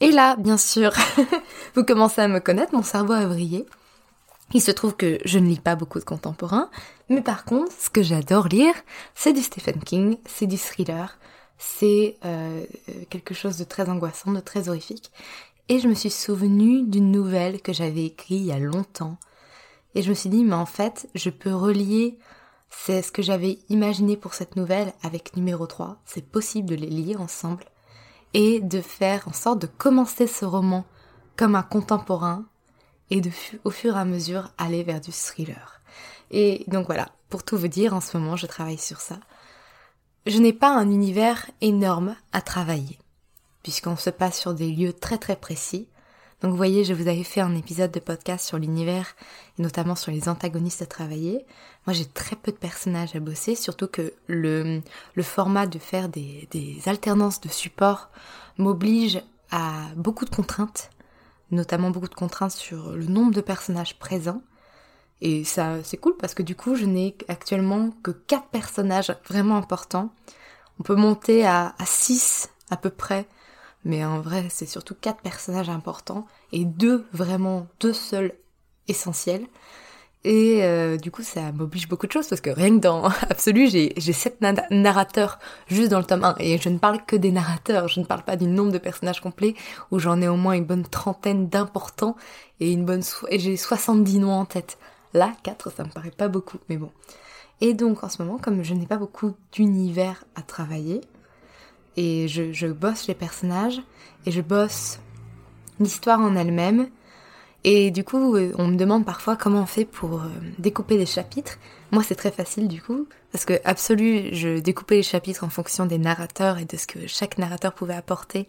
Et 0.00 0.12
là, 0.12 0.36
bien 0.36 0.56
sûr, 0.56 0.92
vous 1.74 1.84
commencez 1.84 2.22
à 2.22 2.28
me 2.28 2.40
connaître, 2.40 2.74
mon 2.74 2.82
cerveau 2.82 3.12
a 3.12 3.26
vrillé. 3.26 3.66
Il 4.52 4.62
se 4.62 4.70
trouve 4.70 4.96
que 4.96 5.18
je 5.24 5.38
ne 5.38 5.46
lis 5.46 5.60
pas 5.60 5.76
beaucoup 5.76 5.98
de 5.98 6.04
contemporain, 6.04 6.70
mais 7.08 7.20
par 7.20 7.44
contre, 7.44 7.72
ce 7.78 7.90
que 7.90 8.02
j'adore 8.02 8.48
lire, 8.48 8.74
c'est 9.14 9.32
du 9.32 9.42
Stephen 9.42 9.78
King, 9.80 10.16
c'est 10.26 10.46
du 10.46 10.56
thriller, 10.56 11.18
c'est 11.58 12.16
euh, 12.24 12.64
quelque 13.10 13.34
chose 13.34 13.58
de 13.58 13.64
très 13.64 13.88
angoissant, 13.88 14.32
de 14.32 14.40
très 14.40 14.68
horrifique. 14.68 15.12
Et 15.68 15.78
je 15.78 15.86
me 15.86 15.94
suis 15.94 16.10
souvenue 16.10 16.82
d'une 16.82 17.12
nouvelle 17.12 17.60
que 17.60 17.72
j'avais 17.72 18.06
écrite 18.06 18.40
il 18.40 18.46
y 18.46 18.52
a 18.52 18.58
longtemps, 18.58 19.18
et 19.94 20.02
je 20.02 20.10
me 20.10 20.14
suis 20.14 20.30
dit, 20.30 20.44
mais 20.44 20.54
en 20.54 20.66
fait, 20.66 21.08
je 21.14 21.30
peux 21.30 21.54
relier 21.54 22.18
c'est 22.70 23.02
ce 23.02 23.12
que 23.12 23.22
j'avais 23.22 23.58
imaginé 23.68 24.16
pour 24.16 24.32
cette 24.32 24.56
nouvelle 24.56 24.94
avec 25.02 25.36
numéro 25.36 25.66
3. 25.66 26.00
C'est 26.04 26.24
possible 26.24 26.68
de 26.68 26.76
les 26.76 26.86
lire 26.86 27.20
ensemble 27.20 27.64
et 28.32 28.60
de 28.60 28.80
faire 28.80 29.26
en 29.28 29.32
sorte 29.32 29.60
de 29.60 29.66
commencer 29.66 30.26
ce 30.26 30.44
roman 30.44 30.84
comme 31.36 31.56
un 31.56 31.62
contemporain 31.62 32.46
et 33.10 33.20
de 33.20 33.30
au 33.64 33.70
fur 33.70 33.96
et 33.96 34.00
à 34.00 34.04
mesure 34.04 34.52
aller 34.56 34.84
vers 34.84 35.00
du 35.00 35.10
thriller. 35.10 35.80
Et 36.30 36.64
donc 36.68 36.86
voilà, 36.86 37.10
pour 37.28 37.42
tout 37.42 37.58
vous 37.58 37.68
dire, 37.68 37.92
en 37.92 38.00
ce 38.00 38.16
moment, 38.16 38.36
je 38.36 38.46
travaille 38.46 38.78
sur 38.78 39.00
ça. 39.00 39.18
Je 40.26 40.38
n'ai 40.38 40.52
pas 40.52 40.70
un 40.70 40.88
univers 40.90 41.50
énorme 41.60 42.14
à 42.32 42.40
travailler, 42.40 42.98
puisqu'on 43.64 43.96
se 43.96 44.10
passe 44.10 44.38
sur 44.38 44.54
des 44.54 44.70
lieux 44.70 44.92
très 44.92 45.18
très 45.18 45.36
précis. 45.36 45.88
Donc 46.40 46.52
vous 46.52 46.56
voyez, 46.56 46.84
je 46.84 46.94
vous 46.94 47.08
avais 47.08 47.22
fait 47.22 47.42
un 47.42 47.54
épisode 47.54 47.90
de 47.90 48.00
podcast 48.00 48.46
sur 48.46 48.58
l'univers, 48.58 49.14
et 49.58 49.62
notamment 49.62 49.94
sur 49.94 50.10
les 50.10 50.28
antagonistes 50.28 50.80
à 50.80 50.86
travailler. 50.86 51.44
Moi 51.86 51.92
j'ai 51.92 52.06
très 52.06 52.34
peu 52.34 52.50
de 52.50 52.56
personnages 52.56 53.14
à 53.14 53.20
bosser, 53.20 53.54
surtout 53.54 53.88
que 53.88 54.14
le, 54.26 54.80
format 55.20 55.66
de 55.66 55.78
faire 55.78 56.08
des, 56.08 56.48
alternances 56.86 57.42
de 57.42 57.50
support 57.50 58.08
m'oblige 58.56 59.22
à 59.50 59.88
beaucoup 59.96 60.24
de 60.24 60.30
contraintes, 60.30 60.90
notamment 61.50 61.90
beaucoup 61.90 62.08
de 62.08 62.14
contraintes 62.14 62.52
sur 62.52 62.92
le 62.92 63.06
nombre 63.06 63.32
de 63.32 63.42
personnages 63.42 63.98
présents. 63.98 64.42
Et 65.20 65.44
ça 65.44 65.76
c'est 65.84 65.98
cool 65.98 66.16
parce 66.16 66.32
que 66.32 66.42
du 66.42 66.54
coup 66.54 66.74
je 66.74 66.86
n'ai 66.86 67.14
actuellement 67.28 67.90
que 68.02 68.12
quatre 68.12 68.48
personnages 68.48 69.14
vraiment 69.28 69.56
importants. 69.56 70.14
On 70.78 70.82
peut 70.82 70.94
monter 70.94 71.44
à, 71.44 71.74
à 71.78 71.84
6 71.84 72.48
à 72.70 72.78
peu 72.78 72.88
près 72.88 73.26
mais 73.84 74.04
en 74.04 74.20
vrai 74.20 74.46
c'est 74.50 74.66
surtout 74.66 74.94
quatre 74.94 75.20
personnages 75.20 75.70
importants 75.70 76.26
et 76.52 76.64
deux 76.64 77.06
vraiment 77.12 77.66
deux 77.80 77.92
seuls 77.92 78.32
essentiels. 78.88 79.46
Et 80.22 80.62
euh, 80.64 80.98
du 80.98 81.10
coup, 81.10 81.22
ça 81.22 81.50
m'oblige 81.52 81.88
beaucoup 81.88 82.06
de 82.06 82.12
choses 82.12 82.28
parce 82.28 82.42
que 82.42 82.50
rien 82.50 82.76
que 82.76 82.82
dans 82.82 83.04
Absolu, 83.30 83.68
j'ai, 83.68 83.94
sept 84.12 84.42
narrateurs 84.70 85.38
juste 85.66 85.90
dans 85.90 85.98
le 85.98 86.04
tome 86.04 86.24
1. 86.24 86.36
Et 86.40 86.58
je 86.58 86.68
ne 86.68 86.78
parle 86.78 87.04
que 87.06 87.16
des 87.16 87.32
narrateurs, 87.32 87.88
je 87.88 88.00
ne 88.00 88.04
parle 88.04 88.22
pas 88.22 88.36
du 88.36 88.46
nombre 88.46 88.72
de 88.72 88.78
personnages 88.78 89.20
complets 89.20 89.54
où 89.90 89.98
j'en 89.98 90.20
ai 90.20 90.28
au 90.28 90.36
moins 90.36 90.52
une 90.52 90.64
bonne 90.64 90.84
trentaine 90.84 91.48
d'importants 91.48 92.16
et 92.60 92.70
une 92.72 92.84
bonne 92.84 93.02
et 93.30 93.38
j'ai 93.38 93.56
70 93.56 94.18
noms 94.18 94.32
en 94.32 94.44
tête. 94.44 94.76
Là, 95.14 95.32
4, 95.42 95.72
ça 95.72 95.84
me 95.84 95.88
paraît 95.88 96.10
pas 96.10 96.28
beaucoup, 96.28 96.58
mais 96.68 96.76
bon. 96.76 96.90
Et 97.62 97.72
donc 97.72 98.04
en 98.04 98.08
ce 98.08 98.22
moment, 98.22 98.38
comme 98.38 98.62
je 98.62 98.74
n'ai 98.74 98.86
pas 98.86 98.96
beaucoup 98.96 99.34
d'univers 99.52 100.24
à 100.34 100.42
travailler, 100.42 101.00
et 101.96 102.28
je, 102.28 102.66
bosse 102.66 103.08
les 103.08 103.14
personnages, 103.14 103.80
et 104.26 104.30
je 104.30 104.40
bosse 104.40 105.00
l'histoire 105.78 106.20
en 106.20 106.36
elle-même, 106.36 106.88
et 107.64 107.90
du 107.90 108.04
coup, 108.04 108.36
euh, 108.36 108.52
on 108.56 108.68
me 108.68 108.76
demande 108.76 109.04
parfois 109.04 109.36
comment 109.36 109.62
on 109.62 109.66
fait 109.66 109.84
pour 109.84 110.22
euh, 110.22 110.28
découper 110.58 110.96
les 110.96 111.06
chapitres. 111.06 111.58
Moi, 111.90 112.02
c'est 112.02 112.14
très 112.14 112.30
facile 112.30 112.68
du 112.68 112.80
coup, 112.80 113.06
parce 113.32 113.44
que 113.44 113.60
absolu, 113.64 114.30
je 114.32 114.60
découpais 114.60 114.96
les 114.96 115.02
chapitres 115.02 115.44
en 115.44 115.50
fonction 115.50 115.84
des 115.84 115.98
narrateurs 115.98 116.58
et 116.58 116.64
de 116.64 116.76
ce 116.76 116.86
que 116.86 117.06
chaque 117.06 117.36
narrateur 117.36 117.74
pouvait 117.74 117.94
apporter 117.94 118.48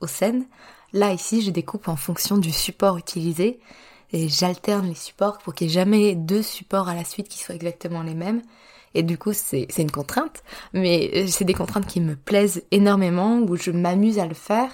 aux 0.00 0.06
scènes. 0.06 0.44
Là, 0.92 1.12
ici, 1.12 1.42
je 1.42 1.50
découpe 1.50 1.88
en 1.88 1.96
fonction 1.96 2.36
du 2.36 2.52
support 2.52 2.98
utilisé 2.98 3.60
et 4.12 4.28
j'alterne 4.28 4.88
les 4.88 4.94
supports 4.94 5.38
pour 5.38 5.54
qu'il 5.54 5.68
n'y 5.68 5.72
ait 5.72 5.74
jamais 5.74 6.14
deux 6.14 6.42
supports 6.42 6.88
à 6.88 6.94
la 6.94 7.04
suite 7.04 7.28
qui 7.28 7.38
soient 7.38 7.54
exactement 7.54 8.02
les 8.02 8.14
mêmes. 8.14 8.42
Et 8.94 9.02
du 9.02 9.18
coup, 9.18 9.32
c'est 9.32 9.66
une 9.78 9.90
contrainte, 9.90 10.42
mais 10.72 11.10
euh, 11.14 11.26
c'est 11.26 11.44
des 11.44 11.54
contraintes 11.54 11.86
qui 11.86 12.00
me 12.00 12.16
plaisent 12.16 12.62
énormément, 12.70 13.38
où 13.38 13.56
je 13.56 13.70
m'amuse 13.70 14.18
à 14.18 14.26
le 14.26 14.34
faire. 14.34 14.70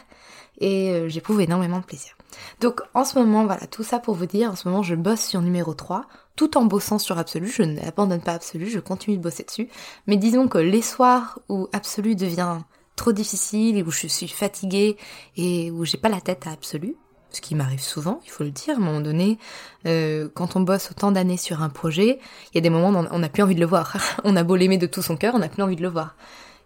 Et 0.62 1.08
j'éprouve 1.08 1.40
énormément 1.40 1.78
de 1.78 1.84
plaisir. 1.84 2.14
Donc 2.60 2.82
en 2.92 3.04
ce 3.04 3.18
moment, 3.18 3.46
voilà, 3.46 3.66
tout 3.66 3.82
ça 3.82 3.98
pour 3.98 4.14
vous 4.14 4.26
dire, 4.26 4.50
en 4.50 4.56
ce 4.56 4.68
moment 4.68 4.82
je 4.82 4.94
bosse 4.94 5.22
sur 5.22 5.40
numéro 5.40 5.72
3, 5.72 6.06
tout 6.36 6.58
en 6.58 6.64
bossant 6.64 6.98
sur 6.98 7.18
Absolu, 7.18 7.48
je 7.48 7.62
n'abandonne 7.62 8.20
pas 8.20 8.32
Absolu, 8.32 8.68
je 8.68 8.78
continue 8.78 9.16
de 9.16 9.22
bosser 9.22 9.44
dessus, 9.44 9.68
mais 10.06 10.16
disons 10.16 10.48
que 10.48 10.58
les 10.58 10.82
soirs 10.82 11.38
où 11.48 11.68
Absolu 11.72 12.14
devient 12.14 12.58
trop 12.96 13.12
difficile, 13.12 13.78
et 13.78 13.82
où 13.82 13.90
je 13.90 14.06
suis 14.06 14.28
fatiguée, 14.28 14.96
et 15.36 15.70
où 15.70 15.84
j'ai 15.86 15.96
pas 15.96 16.10
la 16.10 16.20
tête 16.20 16.46
à 16.46 16.50
Absolu, 16.50 16.96
ce 17.32 17.40
qui 17.40 17.54
m'arrive 17.54 17.80
souvent, 17.80 18.20
il 18.24 18.30
faut 18.30 18.44
le 18.44 18.50
dire, 18.50 18.74
à 18.74 18.76
un 18.78 18.80
moment 18.80 19.00
donné, 19.00 19.38
euh, 19.86 20.28
quand 20.34 20.56
on 20.56 20.60
bosse 20.60 20.90
autant 20.90 21.12
d'années 21.12 21.36
sur 21.36 21.62
un 21.62 21.68
projet, 21.68 22.18
il 22.52 22.54
y 22.56 22.58
a 22.58 22.60
des 22.60 22.70
moments 22.70 22.90
où 22.90 23.06
on 23.10 23.18
n'a 23.18 23.28
plus 23.28 23.42
envie 23.42 23.54
de 23.54 23.60
le 23.60 23.66
voir. 23.66 23.96
on 24.24 24.36
a 24.36 24.42
beau 24.42 24.56
l'aimer 24.56 24.78
de 24.78 24.86
tout 24.86 25.02
son 25.02 25.16
cœur, 25.16 25.34
on 25.34 25.38
n'a 25.38 25.48
plus 25.48 25.62
envie 25.62 25.76
de 25.76 25.82
le 25.82 25.88
voir. 25.88 26.16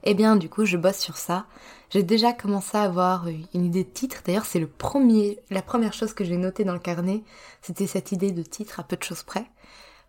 Eh 0.04 0.14
bien, 0.14 0.36
du 0.36 0.48
coup, 0.48 0.64
je 0.64 0.76
bosse 0.76 0.98
sur 0.98 1.16
ça. 1.16 1.46
J'ai 1.90 2.02
déjà 2.02 2.32
commencé 2.32 2.76
à 2.76 2.82
avoir 2.82 3.26
une 3.54 3.64
idée 3.64 3.84
de 3.84 3.88
titre. 3.88 4.22
D'ailleurs, 4.24 4.44
c'est 4.44 4.58
le 4.58 4.66
premier, 4.66 5.38
la 5.50 5.62
première 5.62 5.92
chose 5.92 6.12
que 6.12 6.24
j'ai 6.24 6.36
notée 6.36 6.64
dans 6.64 6.72
le 6.72 6.78
carnet, 6.78 7.22
c'était 7.62 7.86
cette 7.86 8.12
idée 8.12 8.32
de 8.32 8.42
titre 8.42 8.80
à 8.80 8.82
peu 8.82 8.96
de 8.96 9.02
choses 9.02 9.22
près. 9.22 9.46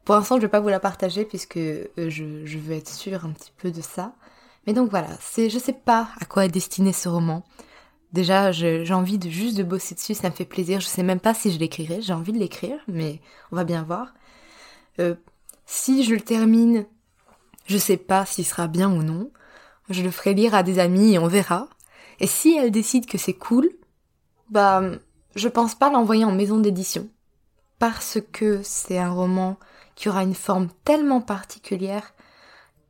Pour 0.04 0.16
l'instant, 0.16 0.36
je 0.36 0.42
vais 0.42 0.50
pas 0.50 0.60
vous 0.60 0.70
la 0.70 0.80
partager 0.80 1.26
puisque 1.26 1.58
euh, 1.58 1.88
je, 1.98 2.46
je 2.46 2.58
veux 2.58 2.76
être 2.76 2.90
sûre 2.90 3.26
un 3.26 3.30
petit 3.30 3.52
peu 3.58 3.72
de 3.72 3.82
ça. 3.82 4.14
Mais 4.68 4.74
donc 4.74 4.90
voilà, 4.90 5.10
c'est, 5.20 5.50
je 5.50 5.60
sais 5.60 5.74
pas 5.74 6.10
à 6.20 6.26
quoi 6.26 6.46
est 6.46 6.50
destiné 6.50 6.92
ce 6.92 7.08
roman. 7.08 7.44
Déjà, 8.16 8.54
j'ai 8.54 8.94
envie 8.94 9.18
de 9.18 9.30
juste 9.30 9.58
de 9.58 9.64
bosser 9.64 9.94
dessus, 9.94 10.14
ça 10.14 10.30
me 10.30 10.34
fait 10.34 10.46
plaisir. 10.46 10.80
Je 10.80 10.86
sais 10.86 11.04
même 11.04 11.20
pas 11.20 11.34
si 11.34 11.52
je 11.52 11.60
l'écrirai. 11.60 12.02
J'ai 12.02 12.14
envie 12.14 12.32
de 12.32 12.40
l'écrire, 12.40 12.78
mais 12.88 13.20
on 13.52 13.58
va 13.58 13.66
bien 13.66 13.84
voir. 13.84 14.14
Euh, 15.02 15.16
si 15.66 16.02
je 16.06 16.16
le 16.16 16.22
termine, 16.22 16.86
je 17.66 17.78
sais 17.78 17.98
pas 17.98 18.26
s'il 18.26 18.46
sera 18.46 18.70
bien 18.70 18.90
ou 18.90 19.04
non. 19.04 19.32
Je 19.90 20.02
le 20.02 20.12
ferai 20.12 20.34
lire 20.34 20.56
à 20.56 20.64
des 20.64 20.80
amis 20.80 21.14
et 21.16 21.20
on 21.20 21.28
verra. 21.28 21.68
Et 22.22 22.26
si 22.26 22.56
elle 22.56 22.72
décide 22.72 23.06
que 23.06 23.18
c'est 23.18 23.34
cool, 23.34 23.70
bah, 24.50 24.82
je 25.36 25.50
pense 25.50 25.76
pas 25.76 25.92
l'envoyer 25.92 26.24
en 26.24 26.32
maison 26.32 26.58
d'édition. 26.58 27.10
Parce 27.80 28.20
que 28.32 28.62
c'est 28.64 28.98
un 28.98 29.12
roman 29.12 29.60
qui 29.96 30.08
aura 30.08 30.24
une 30.24 30.36
forme 30.36 30.70
tellement 30.86 31.20
particulière 31.20 32.14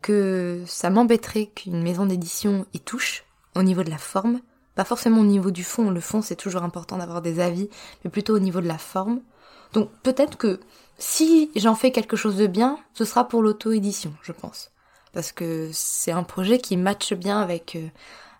que 0.03 0.62
ça 0.67 0.91
m'embêterait 0.91 1.48
qu'une 1.48 1.82
maison 1.82 2.05
d'édition 2.05 2.67
y 2.75 2.79
touche 2.79 3.24
au 3.55 3.63
niveau 3.63 3.82
de 3.82 3.89
la 3.89 3.98
forme. 3.98 4.39
Pas 4.75 4.84
forcément 4.84 5.22
au 5.22 5.25
niveau 5.25 5.51
du 5.51 5.63
fond, 5.63 5.89
le 5.89 6.01
fond 6.01 6.22
c'est 6.22 6.36
toujours 6.36 6.63
important 6.63 6.98
d'avoir 6.98 7.22
des 7.22 7.39
avis, 7.39 7.70
mais 8.03 8.12
plutôt 8.12 8.36
au 8.36 8.39
niveau 8.39 8.62
de 8.62 8.67
la 8.67 8.77
forme. 8.77 9.22
Donc 9.74 9.89
peut-être 10.03 10.38
que 10.38 10.60
si 10.98 11.51
j'en 11.55 11.75
fais 11.75 11.91
quelque 11.91 12.15
chose 12.15 12.38
de 12.38 12.48
bien, 12.48 12.77
ce 12.94 13.05
sera 13.05 13.27
pour 13.27 13.41
l'auto-édition, 13.41 14.13
je 14.22 14.32
pense 14.32 14.72
parce 15.15 15.32
que 15.32 15.70
c'est 15.72 16.12
un 16.12 16.24
projet 16.24 16.60
qui 16.60 16.75
matche 16.77 17.13
bien 17.13 17.39
avec 17.39 17.77
euh, 17.77 17.88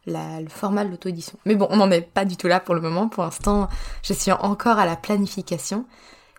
le 0.06 0.50
format 0.50 0.84
de 0.84 0.92
l'auto-édition. 0.92 1.40
Mais 1.46 1.56
bon, 1.56 1.68
on 1.72 1.78
n'en 1.78 1.90
est 1.90 2.02
pas 2.02 2.26
du 2.26 2.36
tout 2.36 2.48
là 2.48 2.60
pour 2.60 2.76
le 2.76 2.82
moment. 2.82 3.08
Pour 3.08 3.24
l'instant, 3.24 3.70
je 4.04 4.14
suis 4.14 4.32
encore 4.34 4.78
à 4.78 4.86
la 4.86 4.98
planification. 4.98 5.86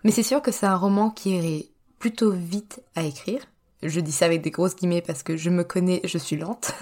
Mais 0.05 0.11
c'est 0.13 0.23
sûr 0.23 0.43
que 0.43 0.53
c'est 0.53 0.67
un 0.67 0.77
roman 0.77 1.11
qui 1.11 1.37
irait 1.37 1.67
plutôt 1.99 2.31
vite 2.31 2.83
à 2.95 3.03
écrire. 3.03 3.41
Je 3.83 3.99
dis 3.99 4.13
ça 4.13 4.27
avec 4.27 4.43
des 4.43 4.51
grosses 4.51 4.77
guillemets 4.77 5.01
parce 5.01 5.23
que 5.23 5.39
je 5.39 5.49
me 5.49 5.65
connais, 5.65 6.03
je 6.05 6.19
suis 6.19 6.37
lente. 6.37 6.75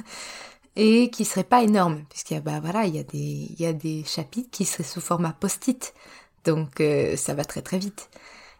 Et 0.76 1.10
qui 1.10 1.24
serait 1.24 1.44
pas 1.44 1.62
énorme, 1.62 2.04
puisqu'il 2.10 2.34
y 2.34 2.36
a, 2.36 2.40
bah 2.40 2.60
voilà, 2.60 2.84
il 2.86 2.96
y 2.96 2.98
a 2.98 3.04
des, 3.04 3.18
il 3.18 3.60
y 3.60 3.66
a 3.66 3.72
des 3.72 4.02
chapitres 4.04 4.50
qui 4.50 4.64
seraient 4.64 4.82
sous 4.82 5.00
format 5.00 5.32
post-it. 5.32 5.94
Donc, 6.44 6.80
euh, 6.80 7.16
ça 7.16 7.34
va 7.34 7.44
très 7.44 7.62
très 7.62 7.78
vite. 7.78 8.10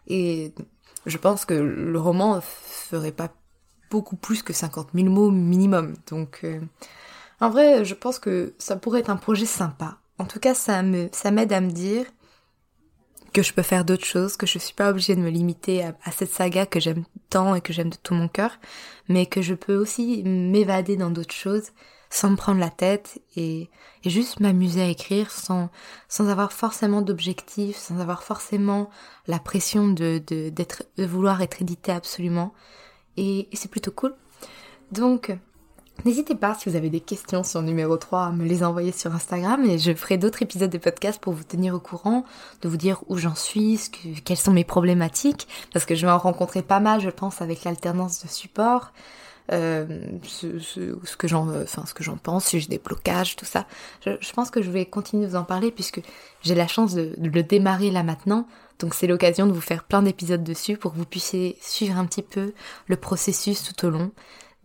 Et 0.07 0.53
je 1.05 1.17
pense 1.17 1.45
que 1.45 1.53
le 1.53 1.99
roman 1.99 2.41
ferait 2.41 3.11
pas 3.11 3.29
beaucoup 3.89 4.15
plus 4.15 4.43
que 4.43 4.53
50 4.53 4.89
000 4.95 5.09
mots 5.09 5.31
minimum. 5.31 5.95
Donc, 6.07 6.41
euh, 6.43 6.61
en 7.41 7.49
vrai, 7.49 7.85
je 7.85 7.93
pense 7.93 8.19
que 8.19 8.53
ça 8.57 8.75
pourrait 8.77 9.01
être 9.01 9.09
un 9.09 9.17
projet 9.17 9.45
sympa. 9.45 9.97
En 10.17 10.25
tout 10.25 10.39
cas, 10.39 10.53
ça 10.53 10.83
me, 10.83 11.09
ça 11.11 11.31
m'aide 11.31 11.53
à 11.53 11.61
me 11.61 11.71
dire 11.71 12.05
que 13.35 13.43
je 13.43 13.51
peux 13.51 13.63
faire 13.63 13.83
d'autres 13.83 14.05
choses, 14.05 14.37
que 14.37 14.47
je 14.47 14.57
suis 14.57 14.73
pas 14.73 14.89
obligée 14.89 15.13
de 15.13 15.19
me 15.19 15.29
limiter 15.29 15.83
à, 15.83 16.11
cette 16.11 16.31
saga 16.31 16.65
que 16.65 16.79
j'aime 16.79 17.03
tant 17.29 17.53
et 17.53 17.59
que 17.59 17.73
j'aime 17.73 17.89
de 17.89 17.97
tout 18.01 18.13
mon 18.13 18.29
cœur, 18.29 18.57
mais 19.09 19.25
que 19.25 19.41
je 19.41 19.53
peux 19.53 19.75
aussi 19.75 20.23
m'évader 20.23 20.95
dans 20.95 21.09
d'autres 21.09 21.35
choses 21.35 21.71
sans 22.09 22.29
me 22.29 22.37
prendre 22.37 22.61
la 22.61 22.69
tête 22.69 23.21
et, 23.35 23.69
juste 24.05 24.39
m'amuser 24.39 24.83
à 24.83 24.87
écrire 24.87 25.31
sans, 25.31 25.69
sans 26.07 26.29
avoir 26.29 26.53
forcément 26.53 27.01
d'objectifs, 27.01 27.75
sans 27.75 27.99
avoir 27.99 28.23
forcément 28.23 28.89
la 29.27 29.39
pression 29.39 29.89
de, 29.89 30.21
de, 30.25 30.47
d'être, 30.49 30.83
de 30.95 31.05
vouloir 31.05 31.41
être 31.41 31.61
édité 31.61 31.91
absolument 31.91 32.53
et, 33.17 33.49
c'est 33.51 33.69
plutôt 33.69 33.91
cool. 33.91 34.15
Donc, 34.93 35.35
N'hésitez 36.03 36.35
pas, 36.35 36.53
si 36.53 36.69
vous 36.69 36.75
avez 36.75 36.89
des 36.89 36.99
questions 36.99 37.43
sur 37.43 37.61
numéro 37.61 37.97
3, 37.97 38.25
à 38.25 38.31
me 38.31 38.45
les 38.45 38.63
envoyer 38.63 38.91
sur 38.91 39.15
Instagram 39.15 39.63
et 39.65 39.79
je 39.79 39.93
ferai 39.93 40.17
d'autres 40.17 40.43
épisodes 40.43 40.69
de 40.69 40.77
podcast 40.77 41.19
pour 41.19 41.33
vous 41.33 41.43
tenir 41.43 41.73
au 41.73 41.79
courant, 41.79 42.25
de 42.61 42.69
vous 42.69 42.77
dire 42.77 43.01
où 43.07 43.17
j'en 43.17 43.33
suis, 43.33 43.79
quelles 44.23 44.37
sont 44.37 44.51
mes 44.51 44.65
problématiques, 44.65 45.47
parce 45.73 45.85
que 45.85 45.95
je 45.95 46.05
vais 46.05 46.11
en 46.11 46.19
rencontrer 46.19 46.61
pas 46.61 46.79
mal, 46.79 47.01
je 47.01 47.09
pense, 47.09 47.41
avec 47.41 47.63
l'alternance 47.63 48.23
de 48.23 48.27
support, 48.27 48.91
euh, 49.51 49.85
ce, 50.23 51.15
que 51.17 51.27
j'en, 51.27 51.49
enfin, 51.61 51.85
ce 51.85 51.93
que 51.93 52.03
j'en 52.03 52.17
pense, 52.17 52.45
si 52.45 52.59
j'ai 52.59 52.67
des 52.67 52.79
blocages, 52.79 53.35
tout 53.35 53.45
ça. 53.45 53.65
Je, 54.05 54.33
pense 54.33 54.49
que 54.49 54.61
je 54.61 54.71
vais 54.71 54.85
continuer 54.85 55.25
de 55.25 55.31
vous 55.31 55.35
en 55.35 55.43
parler 55.43 55.71
puisque 55.71 56.01
j'ai 56.41 56.55
la 56.55 56.67
chance 56.67 56.93
de 56.93 57.15
le 57.17 57.43
démarrer 57.43 57.91
là 57.91 58.03
maintenant. 58.03 58.47
Donc 58.79 58.93
c'est 58.93 59.07
l'occasion 59.07 59.45
de 59.47 59.53
vous 59.53 59.61
faire 59.61 59.83
plein 59.83 60.01
d'épisodes 60.01 60.43
dessus 60.43 60.77
pour 60.77 60.93
que 60.93 60.97
vous 60.97 61.05
puissiez 61.05 61.57
suivre 61.61 61.97
un 61.97 62.05
petit 62.05 62.23
peu 62.23 62.53
le 62.87 62.95
processus 62.95 63.63
tout 63.63 63.85
au 63.85 63.89
long. 63.89 64.11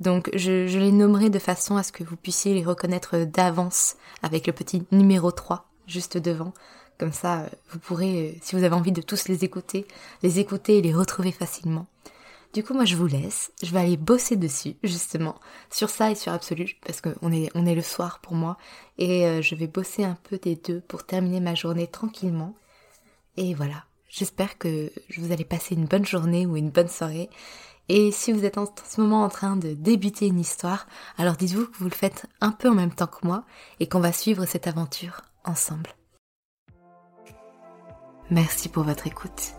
Donc 0.00 0.30
je, 0.34 0.78
les 0.78 0.92
nommerai 0.92 1.30
de 1.30 1.38
façon 1.38 1.76
à 1.76 1.82
ce 1.82 1.92
que 1.92 2.02
vous 2.02 2.16
puissiez 2.16 2.54
les 2.54 2.64
reconnaître 2.64 3.18
d'avance 3.18 3.96
avec 4.22 4.46
le 4.46 4.52
petit 4.52 4.84
numéro 4.90 5.30
3 5.30 5.68
juste 5.86 6.16
devant. 6.16 6.54
Comme 6.98 7.12
ça, 7.12 7.46
vous 7.70 7.78
pourrez, 7.78 8.38
si 8.42 8.56
vous 8.56 8.64
avez 8.64 8.74
envie 8.74 8.92
de 8.92 9.02
tous 9.02 9.28
les 9.28 9.44
écouter, 9.44 9.86
les 10.22 10.38
écouter 10.38 10.78
et 10.78 10.82
les 10.82 10.92
retrouver 10.92 11.32
facilement. 11.32 11.86
Du 12.52 12.64
coup, 12.64 12.74
moi, 12.74 12.84
je 12.84 12.96
vous 12.96 13.06
laisse. 13.06 13.52
Je 13.62 13.70
vais 13.70 13.78
aller 13.78 13.96
bosser 13.96 14.36
dessus, 14.36 14.74
justement, 14.82 15.36
sur 15.70 15.88
ça 15.88 16.10
et 16.10 16.14
sur 16.14 16.32
Absolu, 16.32 16.76
parce 16.84 17.00
qu'on 17.00 17.32
est, 17.32 17.48
on 17.54 17.64
est 17.64 17.76
le 17.76 17.82
soir 17.82 18.18
pour 18.20 18.34
moi. 18.34 18.56
Et 18.98 19.24
euh, 19.24 19.40
je 19.40 19.54
vais 19.54 19.68
bosser 19.68 20.04
un 20.04 20.18
peu 20.28 20.36
des 20.36 20.56
deux 20.56 20.80
pour 20.80 21.04
terminer 21.04 21.40
ma 21.40 21.54
journée 21.54 21.86
tranquillement. 21.86 22.54
Et 23.36 23.54
voilà. 23.54 23.84
J'espère 24.10 24.58
que 24.58 24.92
vous 25.16 25.30
allez 25.30 25.44
passer 25.44 25.76
une 25.76 25.86
bonne 25.86 26.04
journée 26.04 26.44
ou 26.44 26.56
une 26.56 26.70
bonne 26.70 26.88
soirée. 26.88 27.30
Et 27.88 28.10
si 28.10 28.32
vous 28.32 28.44
êtes 28.44 28.58
en 28.58 28.66
ce 28.66 29.00
moment 29.00 29.22
en 29.22 29.28
train 29.28 29.56
de 29.56 29.72
débuter 29.72 30.26
une 30.26 30.40
histoire, 30.40 30.86
alors 31.16 31.36
dites-vous 31.36 31.66
que 31.66 31.78
vous 31.78 31.88
le 31.88 31.90
faites 31.90 32.26
un 32.40 32.50
peu 32.50 32.68
en 32.68 32.74
même 32.74 32.92
temps 32.92 33.06
que 33.06 33.24
moi 33.26 33.44
et 33.78 33.88
qu'on 33.88 34.00
va 34.00 34.12
suivre 34.12 34.46
cette 34.46 34.66
aventure 34.66 35.22
ensemble. 35.44 35.90
Merci 38.30 38.68
pour 38.68 38.82
votre 38.82 39.06
écoute. 39.06 39.54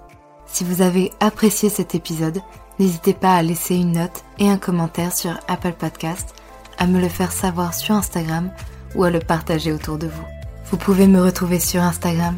Si 0.46 0.66
vous 0.66 0.82
avez 0.82 1.12
apprécié 1.22 1.70
cet 1.70 1.96
épisode, 1.96 2.42
n'hésitez 2.78 3.14
pas 3.14 3.36
à 3.36 3.44
laisser 3.44 3.76
une 3.76 3.94
note 3.94 4.24
et 4.38 4.50
un 4.50 4.58
commentaire 4.58 5.14
sur 5.14 5.40
Apple 5.48 5.74
Podcast, 5.74 6.36
à 6.78 6.88
me 6.88 7.00
le 7.00 7.10
faire 7.10 7.32
savoir 7.32 7.74
sur 7.74 7.96
Instagram 7.96 8.52
ou 8.96 9.04
à 9.06 9.12
le 9.12 9.20
partager 9.20 9.72
autour 9.72 9.98
de 9.98 10.08
vous. 10.08 10.26
Vous 10.66 10.78
pouvez 10.78 11.08
me 11.08 11.22
retrouver 11.22 11.60
sur 11.60 11.82
Instagram 11.82 12.38